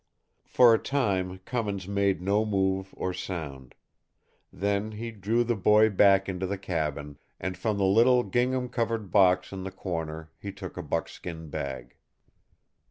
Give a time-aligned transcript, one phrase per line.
[0.47, 3.75] For a time Cummins made no move or sound;
[4.51, 9.11] then he drew the boy back into the cabin, and from the little gingham covered
[9.11, 11.97] box in the corner he took a buckskin bag.